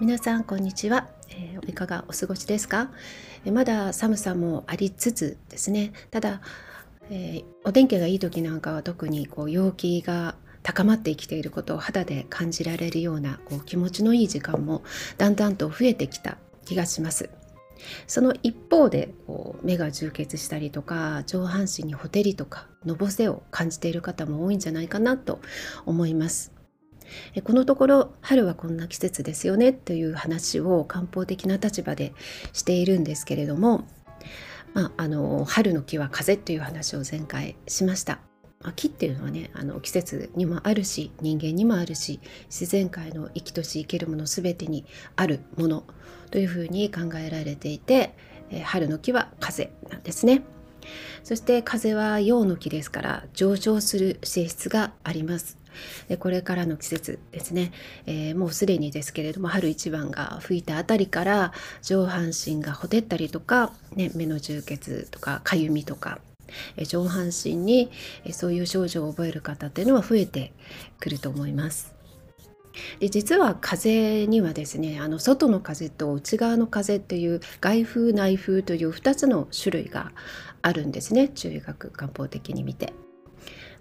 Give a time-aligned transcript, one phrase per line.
[0.00, 2.90] 皆さんこんにちは、えー、いかがお過ごしですか、
[3.44, 5.92] えー、まだ寒さもありつつですね。
[6.10, 6.40] ただ、
[7.10, 14.82] えー、お天気がいい時なんかは特にこう陽気が高まってきていることを肌で感じられるようなこう気持ちのいい時間も
[15.18, 17.30] だんだんと増えてきた気がします。
[18.06, 25.40] その一方でこう目が充血したりとか上半身にほてりとかのぼせを感じている方も多いんじゃないかなと
[25.84, 26.52] 思います。
[27.44, 32.14] このところ春はこんな季節ですよねという話を漢方的な立場で
[32.52, 33.86] しているんですけれども、
[34.74, 38.20] まあ、あの春の木は風という話を前回しました。
[38.62, 45.84] まあ、木っていうのはねあの季節にもあるし人間にもあるし自然界の生きとし生けるもの全てにあるもの
[46.30, 48.14] というふうに考えられていて、
[48.50, 50.42] え、春の木は風なんですね。
[51.22, 55.61] そして風は陽の木ですから上昇する性質があります。
[56.08, 57.72] でこれからの季節ですね、
[58.06, 61.52] えー、もうすでにですけれども春一番が吹いたあたりから
[61.82, 66.18] 上半身がほてったりとか、ね、目の充血とかかゆみとか
[66.86, 67.90] 上半身に
[68.32, 70.52] そういう症状を覚える方っていうのは増えて
[71.00, 71.94] くると思います。
[73.00, 80.12] で実は風にはですねあの外の風と内側の風という外風内風という2つの種類が
[80.62, 82.94] あるんですね中医学漢方的に見て。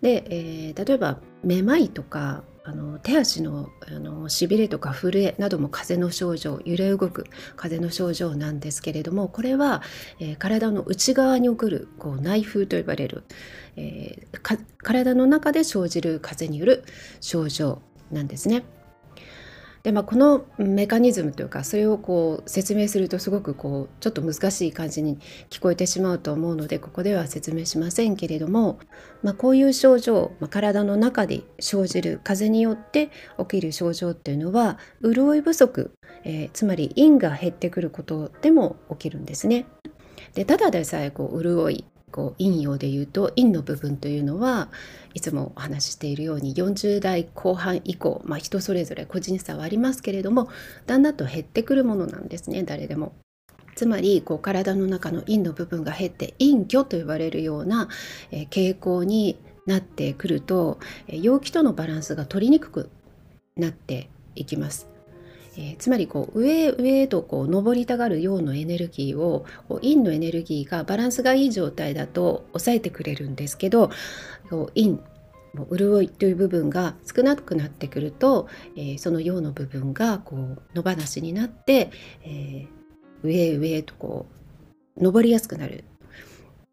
[0.01, 9.81] で、えー、例えばめまいとかあの手足のあのしびれとか震えなども風邪の症状揺れ動く風邪の症状なんですけれどもこれは、
[10.19, 13.23] えー、体の内側に起こるこう内風と呼ばれる、
[13.77, 16.83] えー、体の中で生じる風による
[17.19, 18.63] 症状なんですね。
[19.83, 25.17] でまあ、このメカニズムというかそれをこう説明するとすごくこうちょっと難しい感じに
[25.49, 28.79] 聞こえてしまうと思うのでここでは説明しませんけれども、
[29.23, 33.09] まあ、こういう症状、まあ、体の中で生じる風によって
[33.39, 35.91] 起きる症状っていうのは潤い不足、
[36.23, 39.65] えー、つまり陰が減ってくることでも起きるんですね。
[40.35, 44.69] でただでさえこう潤いこう陰陽でいうと陰の部分というのは
[45.13, 50.49] いつもお話ししているように40代後半以降、まあ、人それぞれ個人差はありますけれども
[50.85, 53.13] だんだんと減ってくるものなんですね誰でも。
[53.73, 57.87] つまりこう体の中の陰の部分が減って陰虚と呼ばれるような、
[58.29, 62.89] え、傾向になってくると、え、陽気とのバランスが取りにくく
[63.55, 64.90] なっていきます。
[65.57, 73.91] えー、つまりこう上へ上へとこう上りたがる陽のエネルギーを陰のエネルギーがバランスがいい状態だと抑えてくれるんですけど
[74.49, 74.97] 陰
[75.53, 78.47] も潤いという部分が少なくなってくると、
[78.77, 81.91] えー、その陽の部分がこう野放しになって、
[82.23, 84.27] えー、上へ上へとこ
[84.95, 85.83] う上りやすくなる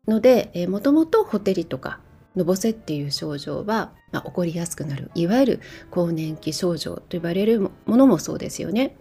[0.07, 2.01] ので、もともとほてりとか
[2.39, 5.61] のぼせっていう症状は、まあ、起こりやすくなるいわゆる
[5.91, 8.97] 更年期症状と呼ばれるものもそうですよね。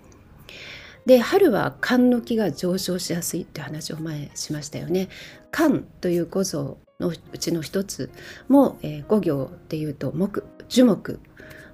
[1.05, 5.07] で春は寒の気が上昇しやすいって話を前しましたよね。
[5.51, 8.11] 寒という五臓のうちの一つ
[8.49, 11.21] も、えー、五行でいうと木樹木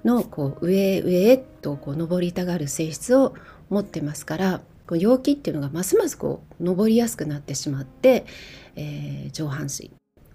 [0.04, 3.34] のこう上へ上へとこう登りたがる性質を
[3.70, 8.26] 持ってますからこう陽気っていうのがますますこう登りやすくなってしまって、
[8.76, 9.90] えー、上半身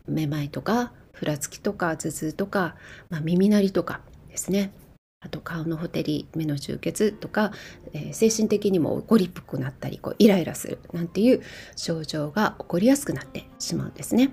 [0.08, 2.76] めまいとかふらつきとか頭痛とか、
[3.10, 4.00] まあ、耳鳴りとか
[4.30, 4.72] ですね
[5.20, 7.52] あと顔のほてり目の充血とか、
[7.92, 11.42] えー、精神的にもご立腹くなったりこうイライラするなんていう
[11.76, 14.32] 症状が起こりやすくなってしまうんですね。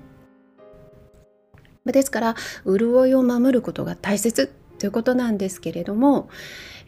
[1.84, 6.28] ですから潤いを守ることが大切ということなんですけれども、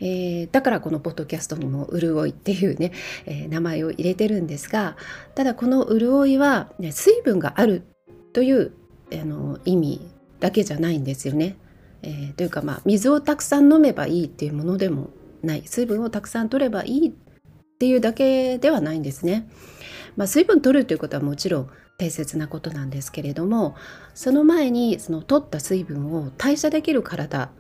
[0.00, 2.92] えー、だからこのポッドキャストにも「潤い」っていうね、
[3.26, 4.97] えー、名前を入れてるんですが
[5.34, 7.82] ただこの潤いは、ね、水分がある
[8.32, 8.72] という
[9.13, 10.01] あの意味
[10.41, 11.57] だけじゃないんですよね。
[12.03, 15.11] えー、というかまあ水をたくさん飲めばいいっていうものでも
[15.43, 17.13] ない水分をたくさん取ればいいっ
[17.79, 19.49] ていうだけではないんですね。
[20.17, 23.77] まあ、水分取るということはもちろん大切なことなんですけれども
[24.15, 27.51] その前にその取った水分を代謝できる体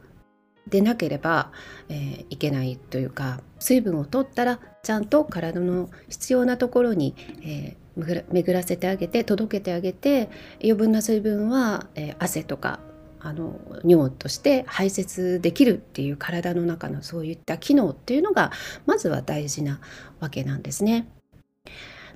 [0.68, 1.52] でなければ、
[1.88, 10.30] えー、いけないというか水分を取ったらちゃんと体の必要なところに、えー巡らせてあげて届けてあげて
[10.60, 12.80] 余分な水分は、えー、汗とか
[13.20, 18.52] あの尿として排泄できるっていう体の中のそういった機能っていうのが
[18.86, 19.80] まずは大事な
[20.20, 21.08] わけなんですね。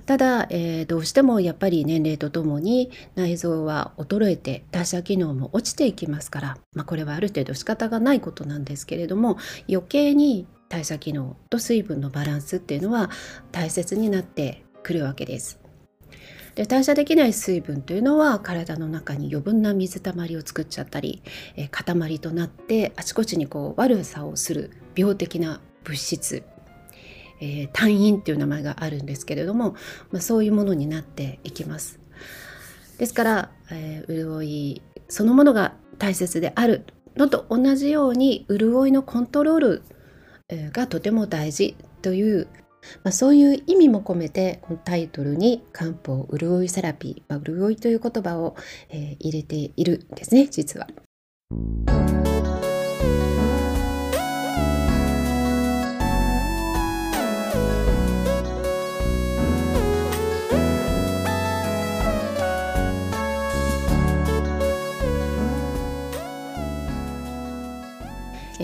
[0.05, 9.37] ただ、えー、どうしてもやっぱり年齢とともに内臓は衰えて代謝機能も落ちていきますから、まあ、これはある程度仕方がないことなんですけれども
[9.69, 13.11] 余計に代謝機能と水分のバランスっていうのは
[13.53, 15.62] 大切になってくるわけです。
[16.55, 21.23] で代謝できない水分というのは体の中に余分な水たまりを作っちゃったり、
[21.55, 26.43] え、塊となってあちこちにこう悪さをする病的な物質、
[27.73, 29.75] 単陰っていう名前があるんですけれども、
[30.11, 31.99] まあ、そういうものになっていきます。
[32.97, 36.85] ですから、えー、潤いそのものが大切である
[37.17, 39.83] のと同じように潤いのコントロール
[40.71, 42.47] がとても大事という、
[43.03, 48.55] まあ、そういう意味も込めてこのタイトルに漢方潤いセラピー、まあ、潤いという言葉を、
[48.89, 50.87] えー、入れているんですね実は。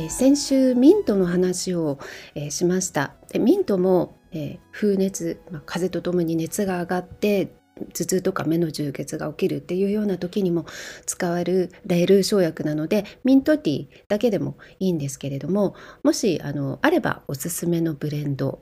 [0.09, 2.00] 先週ミントの話を、
[2.35, 3.13] えー、しました。
[3.31, 7.53] でミントも、えー、風熱、まあ、風とともに熱が上がって
[7.94, 10.65] 頭痛とか目の充血が起きるっていうような時にも
[11.06, 18.62] 使われるレール生薬なのでミントティーだけでもいいんですけれどももしあのあればおすすめのブレンド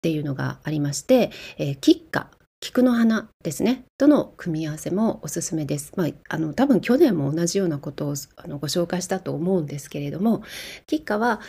[0.02, 2.30] ていうのがありまして、えー、キッカ。
[2.60, 5.92] 菊の花ですねとの組み合わせもおすすめです。
[5.96, 10.42] まあ、あの多分去年も同じようなことをあのご紹介したと思うんですけれども
[10.86, 11.40] 菊花は、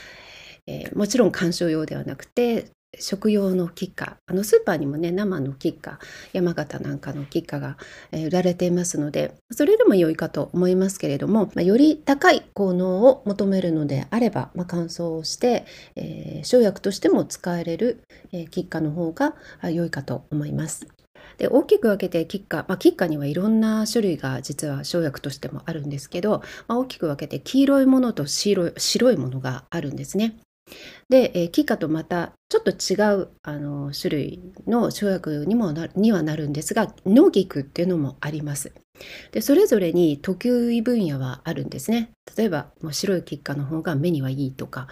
[0.68, 6.00] えー、もちろん観賞用ではなくて食用のキッカあのスーパーにもね生のキッカ
[6.34, 7.78] 山形なんかのキッカが、
[8.12, 15.66] えー、売られていますのでそれでも良いかと思いますけれども、まあ、より高い効能を求めるのであれば、まあ、乾燥をして、
[15.96, 18.04] えー、生薬としても使えれる、
[18.34, 19.36] えー、の方が
[19.69, 21.00] 良いかと思います。
[21.38, 30.38] で大きく分けてキッカ、まあ、キッカにはいろんな種類が実は生薬としてもあるんですけど、まあ、大きく分けて黄色いものと白い白いものがあるんですね。
[31.12, 38.74] で、えー、キカとまたちょっと違うあの種類の生薬にもなにはなるんですがノギクっていうのもあります。
[39.31, 42.12] でそれぞれに得意分野はあるんですね。
[42.38, 44.88] 例えばもう白いキッカの方が目にはいいとか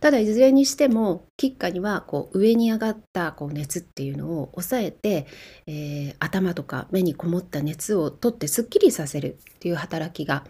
[0.00, 5.26] ただいずれにしてもキッカにはこう上に上がったこう熱っていうのを抑えて、
[5.66, 10.44] えー、頭とか目にこもった熱を取ってすっきりさせるっていう働きが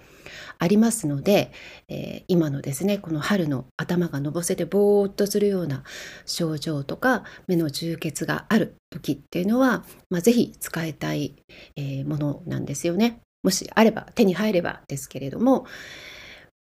[0.58, 1.52] ありますので、
[1.88, 5.82] えー、今のですねこの春の頭がのぼせてぼーっとするような
[6.26, 11.36] 症状とか目の充血がある時っていうのは、まあ、是非使いたい、
[11.76, 13.20] えー、ものなんですよね。
[13.42, 15.66] もしあれば手に入ればですけれども、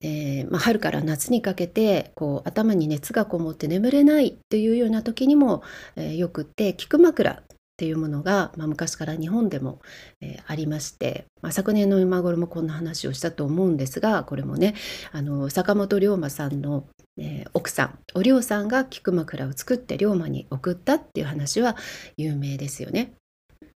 [0.00, 5.62] えー、まあ、春から夏にかけてこう頭に熱がこもって眠れないというような時にも、
[5.96, 7.37] えー、よくって菊枕っ
[7.79, 9.81] ていうものが、まあ、昔から日本でも、
[10.20, 14.75] えー、ありまして、まあ、昨年の今頃もこんな話をしたと思うんですがこれもね
[15.12, 16.88] あの坂本龍馬さんの、
[17.19, 21.76] え奥さんお龍さんが菊枕を作って龍馬に送ったっていう話は
[22.17, 23.15] 有名ですよね。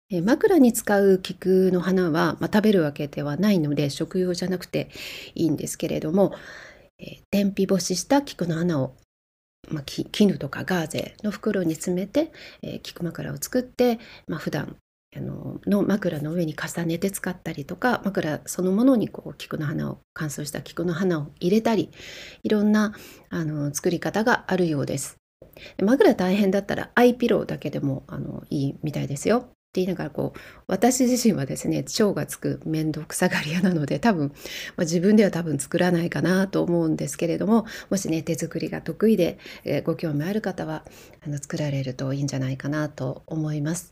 [0.09, 4.89] え枕に使う菊の花は、まあ、食べるわけではないので食用じゃなくて
[5.35, 6.33] いいんですけれども、
[6.99, 8.95] え天日干しした菊の花を、
[9.69, 14.75] まあ、絹とかガーゼの袋に詰めて、えー、菊枕を作って、まあ、普段
[15.15, 21.91] あのの枕の上に重ねて使ったりとか枕そのものにこう菊の花を乾燥した菊の花を入れたり
[22.43, 22.93] いろんな
[23.29, 25.17] あの作り方があるようです。
[25.81, 29.37] 枕大変だったらアイピローだけでもあのいいみたいですよ。
[29.71, 34.33] って言いながらこう私自身はですね腸がつく面倒くさがり屋なので多分、ま
[34.79, 40.83] あ、自分では多分作らないかなと思うんですけれどももしね手作りが得意で、えー、ご興味ある方は
[41.25, 43.91] あの作られるといいんじゃないかなと思います。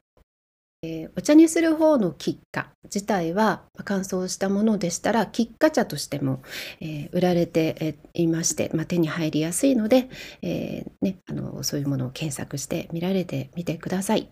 [0.82, 6.42] えー、お茶にする方の喫茶自体は乾燥したものでしたら喫茶茶としても、
[6.80, 10.10] えー、売られていまして、まあ、手に入りやすいので、
[10.42, 14.30] ね、あのそういうものを検索して見られてみてください。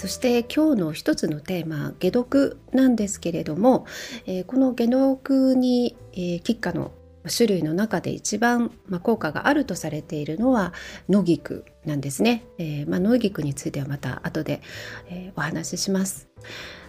[0.00, 3.84] そして今日の一つのテーマ解毒なんですけれども、
[4.24, 6.90] えー、この解毒に、えー、吉花の
[7.28, 10.72] 種類の中で一番、まあ、効果があるとされているのは
[11.10, 12.46] 野菊なんですね。
[12.56, 14.62] えー、まあ、野菊についてはまた後で、
[15.10, 16.30] えー、お話しします。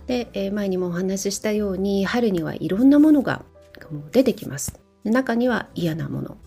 [0.07, 3.43] で、えー、前にもお話ししたように春にはいろんなものが
[4.13, 4.79] 出てきます。
[5.03, 6.37] 中には嫌なもの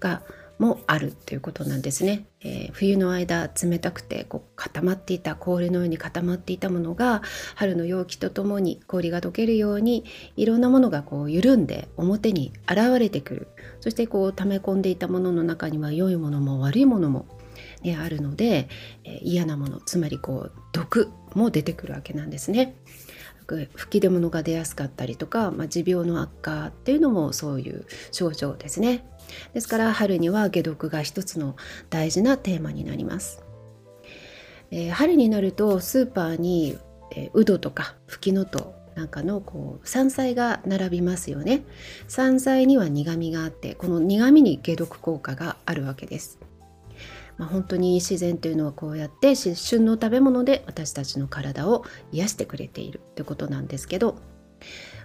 [0.00, 0.22] が
[0.58, 2.26] もあるということなんですね。
[2.40, 7.22] えー、冬の間冷たくてこう固まっていた氷のように固まっていたものが
[7.54, 10.04] 春の陽気とともに氷が溶けるように
[10.36, 13.48] いろんなものがこう緩んで表に現れてくる
[13.80, 17.26] そしてこう溜め込んでいたものの中には良いものも悪いものも、
[17.82, 18.68] ね、あるので、
[19.04, 22.76] えー、嫌なものつまりこう毒も出てくるわけなんですね。
[23.46, 29.06] 吹き出物が出やすかったりとか、まあ、持病の悪化っていうのもそういう症状ですね。
[29.52, 31.56] ですから春には解毒が一つの
[31.90, 33.44] 大事なテーマになります。
[34.70, 36.78] えー、春になるとスーパーに、
[37.12, 41.64] えー、ウドとかフキノトなんかのこう山菜が並びますよね
[42.08, 46.38] 山菜には苦みがあってこの苦みに解毒効果があるわけです
[47.38, 54.16] まあ、本当に自然というのはこうやって旬の食べ物で私たちの体を癒してくれているってことなんですけど、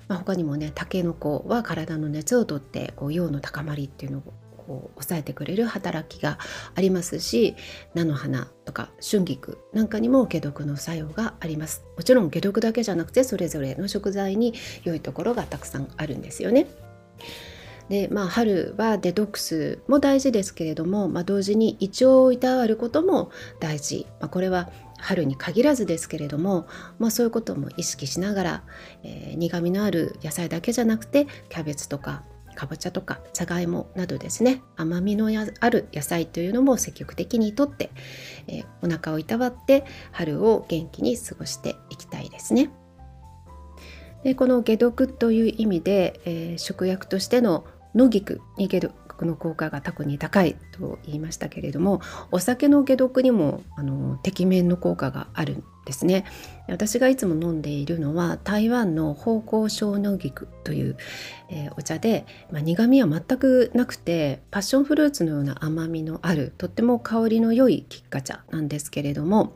[0.08, 4.34] まあ、他にもねたけのこは体の熱をとってこう陽の高まりっていうのを
[4.70, 6.38] こう抑えてくれる働きが
[6.76, 7.56] ありますし
[7.96, 16.68] 菜の花とか春菊なんかにも解毒の作用がありますもちろん解毒だけじゃなくてそれぞれの食材に良いところがたくさんあるんですよね。
[17.90, 24.70] でまあ春はデトックスも大事ですけれども、まあ、同時に胃腸をいたわることも大事、まあ、これは
[25.00, 26.68] 春に限らずですけれども、
[27.00, 28.64] まあ、そういうことも意識しながら、
[29.04, 32.24] えー、苦みのある野菜だけじゃなくてキャベツとか
[32.56, 37.90] かぼちゃとかじゃがいもなどですね甘みのある野菜というのも積極的にとって、
[38.48, 42.70] えー、お腹をいたわって春を元気に過ごしていきたいですね。
[44.24, 47.66] でこの解毒という意味で、えー、食薬としての
[47.96, 56.26] 野菊に解毒の効果が特に高いと言いましたけれどもお酒の解毒にもあのてきめんの効果があるんですね。
[56.68, 60.98] 私がいつも飲んでいるのは台湾の芳香小野菊という、
[61.50, 69.54] えー、お茶で、まあ、苦みは全くなくてパッションフルーツのような甘みのあるとっても香りの良い菊花茶なんですけれども、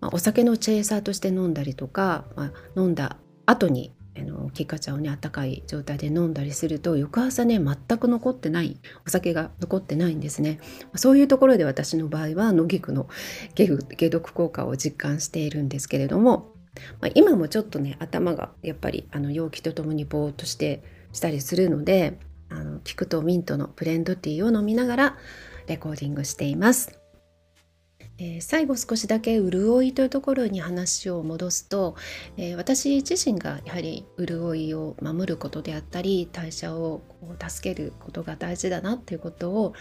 [0.00, 10.60] まあ、お酒のチェーサーとして飲んだりとか、まあ、飲んだ後にあのキカ茶をねあったかい状態で飲んだりすると翌朝ね全く残ってないお酒が残ってないんですね
[10.94, 13.08] そういうところで私の場合は野菊の
[13.54, 16.52] 解毒効果を実感しているんですけれども、
[17.00, 20.82] まあ、今もちょっとね頭がやっぱりあの容器とともにぼーっとして
[21.12, 22.18] したりするので
[22.48, 25.16] あの菊とミントのブレンドティーを飲みながら
[25.66, 27.05] レコーディングしています。
[28.18, 31.96] えー、最後少しだけ潤いというところに話を戻すと、
[32.36, 39.74] えー、私自身がやはり潤いを守ることであったり代謝をこう助けることが大事だなっていうことを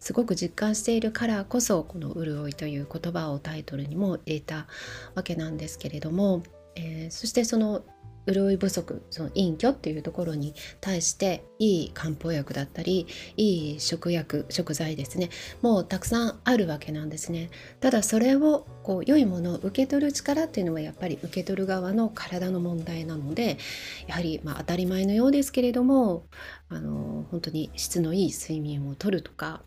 [0.00, 4.66] すごく実感しているからこそこの「潤い」という言葉をタイトルにも入れた
[5.14, 6.42] わけなんですけれども、
[6.74, 7.84] えー、そしてその
[8.26, 13.06] 潤い不足その隠居っていうところに対していい漢方薬だったり
[13.36, 15.30] いい食薬食材ですね。
[15.62, 17.50] もうたくさんあるわけなんですね。
[17.80, 23.58] ただそれをこう良いものを受け取る力っていうのはやっぱり受け取る側の体の問題なので
[24.06, 26.26] やはりまあ当たり前のようですけれども
[26.68, 29.62] あの本当に質のいい睡眠をとるとか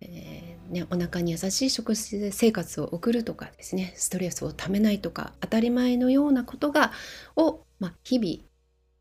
[0.00, 6.92] えー、ね、お腹に優しい食生活を送るとかですねストレスをためないとか当たり前のようなことが
[7.36, 8.48] を、まあ、日々、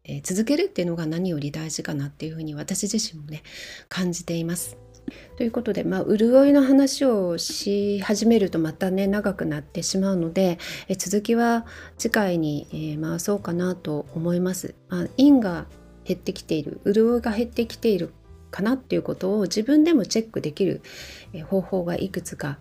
[0.04, 3.44] えー、続けるっていうのが何より大事かなっていうふうに私自身もね
[3.90, 4.78] 感じています。
[5.36, 11.66] ということで、まあ、潤いの話をし始めるとまたね長くなってしまうのでえ続きは
[11.98, 14.76] 次回に、えー、回そうかなと思います。
[14.90, 15.66] まあ、陰が
[16.04, 18.14] 減ってきている潤いが減ってきている
[18.52, 20.82] かなっていうことを自分でもチェックできる
[21.48, 22.60] 方法がいくつか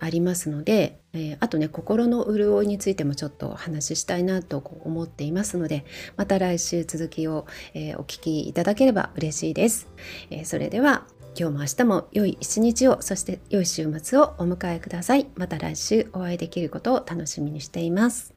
[0.00, 5.84] ありますので、えあとね心の潤いについてもちょっとお話ししたいなと思っていますので
[6.16, 9.88] また来週続きを、えお聞きいただければ嬉しいです、
[10.30, 11.04] えそれでは
[11.36, 15.26] 今日も明日も良い一日をそして良い週末をお迎えください。
[15.34, 18.33] また来週お会いできることを楽しみにしています。